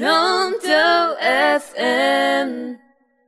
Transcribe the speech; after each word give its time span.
Pronto 0.00 1.14
FM. 1.20 2.78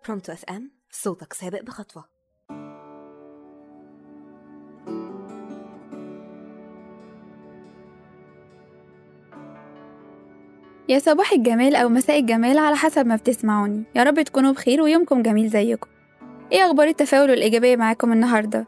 Pronto 0.06 0.32
FM 0.32 0.70
صوتك 0.90 1.32
سابق 1.32 1.62
بخطوة. 1.62 2.04
يا 10.88 10.98
صباح 10.98 11.32
الجمال 11.32 11.76
أو 11.76 11.88
مساء 11.88 12.18
الجمال 12.20 12.58
على 12.58 12.76
حسب 12.76 13.06
ما 13.06 13.16
بتسمعوني. 13.16 13.84
يا 13.94 14.02
رب 14.02 14.22
تكونوا 14.22 14.52
بخير 14.52 14.82
ويومكم 14.82 15.22
جميل 15.22 15.48
زيكم. 15.48 15.88
إيه 16.52 16.66
أخبار 16.66 16.88
التفاؤل 16.88 17.30
والإيجابية 17.30 17.76
معاكم 17.76 18.12
النهاردة؟ 18.12 18.66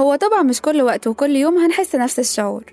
هو 0.00 0.14
طبعا 0.14 0.42
مش 0.42 0.60
كل 0.60 0.82
وقت 0.82 1.06
وكل 1.06 1.36
يوم 1.36 1.58
هنحس 1.58 1.96
نفس 1.96 2.18
الشعور 2.18 2.64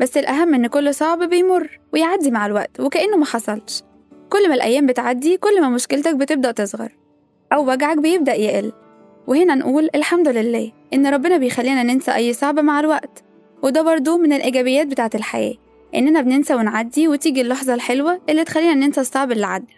بس 0.00 0.16
الأهم 0.16 0.54
إن 0.54 0.66
كل 0.66 0.94
صعب 0.94 1.22
بيمر 1.22 1.80
ويعدي 1.92 2.30
مع 2.30 2.46
الوقت 2.46 2.80
وكأنه 2.80 3.16
ما 3.16 3.24
حصلش. 3.24 3.82
كل 4.30 4.48
ما 4.48 4.54
الأيام 4.54 4.86
بتعدي 4.86 5.36
كل 5.36 5.60
ما 5.60 5.68
مشكلتك 5.68 6.14
بتبدأ 6.14 6.52
تصغر 6.52 6.92
أو 7.52 7.70
وجعك 7.70 7.98
بيبدأ 7.98 8.34
يقل. 8.34 8.72
وهنا 9.26 9.54
نقول 9.54 9.88
الحمد 9.94 10.28
لله 10.28 10.72
إن 10.94 11.06
ربنا 11.06 11.36
بيخلينا 11.36 11.82
ننسى 11.82 12.14
أي 12.14 12.32
صعب 12.32 12.58
مع 12.60 12.80
الوقت. 12.80 13.24
وده 13.62 13.82
برضو 13.82 14.18
من 14.18 14.32
الإيجابيات 14.32 14.86
بتاعة 14.86 15.10
الحياة 15.14 15.54
إننا 15.94 16.20
بننسى 16.20 16.54
ونعدي 16.54 17.08
وتيجي 17.08 17.40
اللحظة 17.40 17.74
الحلوة 17.74 18.20
اللي 18.28 18.44
تخلينا 18.44 18.74
ننسى 18.74 19.00
الصعب 19.00 19.32
اللي 19.32 19.46
عدى. 19.46 19.74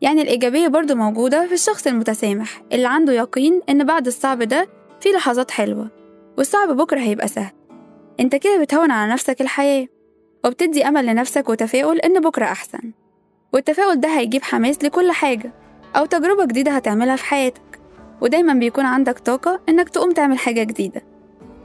يعني 0.00 0.22
الإيجابية 0.22 0.68
برضو 0.68 0.94
موجودة 0.94 1.46
في 1.46 1.54
الشخص 1.54 1.86
المتسامح 1.86 2.62
اللي 2.72 2.88
عنده 2.88 3.12
يقين 3.12 3.60
إن 3.68 3.84
بعد 3.84 4.06
الصعب 4.06 4.42
ده 4.42 4.68
في 5.00 5.08
لحظات 5.08 5.50
حلوة 5.50 5.90
والصعب 6.38 6.76
بكرة 6.76 7.00
هيبقى 7.00 7.28
سهل. 7.28 7.52
أنت 8.20 8.36
كده 8.36 8.58
بتهون 8.62 8.90
على 8.90 9.12
نفسك 9.12 9.40
الحياة 9.40 9.86
وبتدي 10.44 10.88
أمل 10.88 11.06
لنفسك 11.06 11.48
وتفاؤل 11.48 11.98
إن 11.98 12.20
بكرة 12.20 12.44
أحسن. 12.44 12.92
والتفاؤل 13.52 14.00
ده 14.00 14.08
هيجيب 14.08 14.42
حماس 14.42 14.84
لكل 14.84 15.12
حاجة 15.12 15.52
أو 15.96 16.06
تجربة 16.06 16.44
جديدة 16.44 16.70
هتعملها 16.70 17.16
في 17.16 17.24
حياتك. 17.24 17.62
ودايما 18.20 18.54
بيكون 18.54 18.84
عندك 18.84 19.18
طاقة 19.18 19.60
إنك 19.68 19.88
تقوم 19.88 20.10
تعمل 20.12 20.38
حاجة 20.38 20.62
جديدة. 20.62 21.02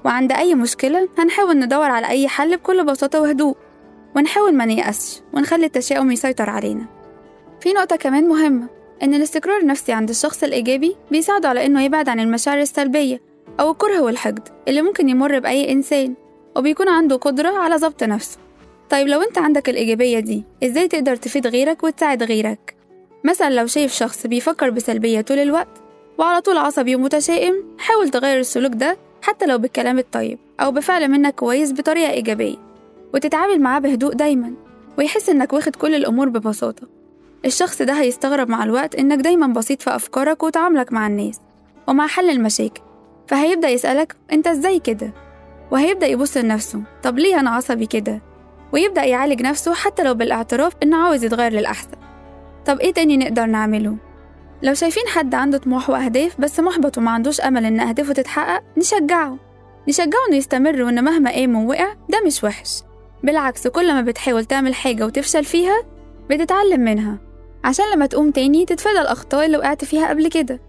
وعند 0.06 0.32
أي 0.32 0.56
مشكلة 0.56 1.10
هنحاول 1.18 1.60
ندور 1.60 1.92
على 1.92 2.08
أي 2.08 2.28
حل 2.28 2.58
بكل 2.58 2.86
بساطة 2.86 3.22
وهدوء. 3.22 3.56
ونحاول 4.16 4.54
ما 4.56 4.66
نيأسش 4.66 5.22
ونخلي 5.34 5.66
التشاؤم 5.66 6.12
يسيطر 6.12 6.50
علينا. 6.50 6.86
في 7.62 7.74
نقطة 7.74 7.96
كمان 7.96 8.28
مهمة 8.28 8.68
إن 9.04 9.14
الاستقرار 9.14 9.58
النفسي 9.62 9.92
عند 9.92 10.10
الشخص 10.10 10.44
الإيجابي 10.44 10.96
بيساعده 11.12 11.50
على 11.50 11.66
إنه 11.66 11.84
يبعد 11.84 12.10
عن 12.10 12.20
المشاعر 12.20 12.60
السلبية 12.62 13.22
أو 13.60 13.72
الكره 13.72 14.02
والحقد 14.02 14.50
اللي 14.68 14.82
ممكن 14.82 15.10
يمر 15.10 15.40
بأي 15.40 15.72
إنسان. 15.72 16.16
وبيكون 16.56 16.90
عنده 16.90 17.16
قدرة 17.16 17.50
على 17.58 17.76
ضبط 17.76 18.04
نفسه. 18.04 18.38
طيب 18.92 19.08
لو 19.08 19.22
انت 19.22 19.38
عندك 19.38 19.70
الإيجابية 19.70 20.20
دي 20.20 20.44
إزاي 20.64 20.88
تقدر 20.88 21.16
تفيد 21.16 21.48
غيرك 21.48 21.84
وتساعد 21.84 22.24
غيرك؟ 22.24 22.76
مثلا 23.24 23.50
لو 23.50 23.66
شايف 23.66 23.94
شخص 23.94 24.28
بيفكر 24.28 24.70
بسلبية 24.70 25.22
طول 25.22 25.40
الوقت 25.40 25.82
وعلى 26.18 26.42
طول 26.42 26.58
عصبي 26.58 26.96
ومتشائم 26.96 27.54
حاول 27.78 28.10
تغير 28.10 28.40
السلوك 28.40 28.72
ده 28.74 28.98
حتى 29.22 29.46
لو 29.46 29.58
بالكلام 29.58 30.00
الطيب 30.00 30.40
أو 30.60 30.72
بفعل 30.72 31.08
منك 31.08 31.36
كويس 31.36 31.72
بطريقة 31.72 32.12
إيجابية 32.12 32.56
وتتعامل 33.14 33.62
معاه 33.62 33.80
بهدوء 33.80 34.14
دايما 34.14 34.54
ويحس 34.98 35.30
إنك 35.30 35.54
واخد 35.54 35.76
كل 35.76 35.96
الأمور 35.96 36.30
ببساطة. 36.30 36.88
الشخص 37.46 37.82
ده 37.82 37.94
هيستغرب 37.94 38.50
مع 38.50 38.64
الوقت 38.64 38.96
إنك 38.96 39.18
دايما 39.20 39.48
بسيط 39.48 39.82
في 39.82 39.96
أفكارك 39.96 40.44
وتعاملك 40.44 40.94
مع 40.94 41.08
الناس 41.08 41.40
ومع 41.88 42.08
حل 42.08 42.30
المشاكل 42.30 42.82
فهيبدأ 43.28 43.70
يسألك 43.70 44.16
أنت 44.32 44.48
إزاي 44.48 44.80
كده؟ 44.80 45.14
وهيبدأ 45.72 46.08
يبص 46.08 46.38
لنفسه 46.38 46.82
طب 47.04 47.20
ليه 47.20 47.40
أنا 47.40 47.50
عصبي 47.50 47.86
كده؟ 47.86 48.31
ويبدأ 48.74 49.04
يعالج 49.04 49.42
نفسه 49.42 49.74
حتى 49.74 50.04
لو 50.04 50.14
بالاعتراف 50.14 50.74
إنه 50.84 50.98
عاوز 50.98 51.24
يتغير 51.24 51.52
للأحسن. 51.52 51.92
طب 52.66 52.80
إيه 52.80 52.94
تاني 52.94 53.18
نقدر 53.18 53.46
نعمله؟ 53.46 53.96
لو 54.64 54.74
شايفين 54.74 55.04
حد 55.08 55.36
عنده 55.36 55.58
طموح 55.58 55.90
وأهداف 55.90 56.42
بس 56.42 56.60
محبط 56.60 56.98
وما 56.98 57.12
عندوش 57.12 57.42
أمل 57.42 57.66
إن 57.66 57.80
أهدافه 57.80 58.14
تتحقق 58.14 58.64
نشجعه. 58.78 59.38
نشجعه 59.88 60.28
إنه 60.30 60.38
يستمر 60.38 60.82
وإن 60.82 61.04
مهما 61.04 61.32
قام 61.32 61.56
ووقع 61.56 61.94
ده 62.10 62.22
مش 62.26 62.44
وحش. 62.44 62.82
بالعكس 63.24 63.68
كل 63.68 63.94
ما 63.94 64.02
بتحاول 64.02 64.46
تعمل 64.46 64.76
حاجة 64.76 65.06
وتفشل 65.06 65.44
فيها 65.44 65.84
بتتعلم 66.30 66.82
منها. 66.82 67.18
عشان 67.64 67.86
لما 67.96 68.06
تقوم 68.06 68.32
تاني 68.32 68.66
تتفادى 68.66 69.02
الأخطاء 69.02 69.46
اللي 69.46 69.58
وقعت 69.58 69.86
فيها 69.86 70.10
قبل 70.10 70.28
كده. 70.28 70.60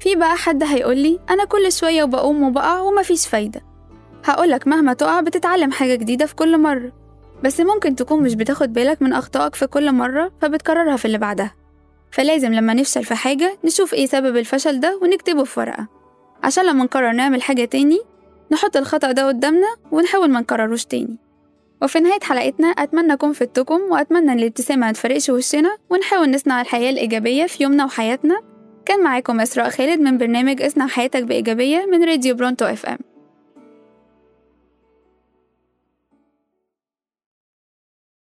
في 0.00 0.16
بقى 0.16 0.36
حد 0.36 0.62
هيقولي 0.62 1.20
أنا 1.30 1.44
كل 1.44 1.72
شوية 1.72 2.02
وبقوم 2.04 2.42
وبقع 2.42 2.80
ومفيش 2.80 3.26
فايدة. 3.26 3.62
هقولك 4.24 4.66
مهما 4.66 4.92
تقع 4.92 5.20
بتتعلم 5.20 5.70
حاجة 5.72 5.94
جديدة 5.94 6.26
في 6.26 6.34
كل 6.34 6.58
مرة. 6.58 6.92
بس 7.44 7.60
ممكن 7.60 7.96
تكون 7.96 8.22
مش 8.22 8.34
بتاخد 8.34 8.72
بالك 8.72 9.02
من 9.02 9.12
أخطائك 9.12 9.54
في 9.54 9.66
كل 9.66 9.92
مرة 9.92 10.32
فبتكررها 10.42 10.96
في 10.96 11.04
اللي 11.04 11.18
بعدها. 11.18 11.54
فلازم 12.10 12.52
لما 12.54 12.74
نفشل 12.74 13.04
في 13.04 13.14
حاجة 13.14 13.58
نشوف 13.64 13.94
إيه 13.94 14.06
سبب 14.06 14.36
الفشل 14.36 14.80
ده 14.80 14.98
ونكتبه 15.02 15.44
في 15.44 15.60
ورقة. 15.60 15.88
عشان 16.42 16.66
لما 16.66 16.84
نقرر 16.84 17.12
نعمل 17.12 17.42
حاجة 17.42 17.64
تاني 17.64 17.98
نحط 18.52 18.76
الخطأ 18.76 19.12
ده 19.12 19.28
قدامنا 19.28 19.66
ونحاول 19.92 20.30
ما 20.30 20.40
نكرروش 20.40 20.84
تاني. 20.84 21.16
وفي 21.82 22.00
نهاية 22.00 22.20
حلقتنا 22.22 22.68
أتمنى 22.68 23.12
أكون 23.12 23.32
فدتكم 23.32 23.80
وأتمنى 23.90 24.32
إن 24.32 24.38
الابتسامة 24.38 24.88
متفرقش 24.88 25.30
وشنا 25.30 25.76
ونحاول 25.90 26.30
نصنع 26.30 26.60
الحياة 26.60 26.90
الإيجابية 26.90 27.46
في 27.46 27.62
يومنا 27.62 27.84
وحياتنا. 27.84 28.40
كان 28.86 29.02
معاكم 29.02 29.40
إسراء 29.40 29.70
خالد 29.70 30.00
من 30.00 30.18
برنامج 30.18 30.62
اصنع 30.62 30.86
حياتك 30.86 31.22
بإيجابية 31.22 31.86
من 31.92 32.04
راديو 32.04 32.34
برونتو 32.34 32.64
إف 32.64 32.86
إم. 32.86 32.98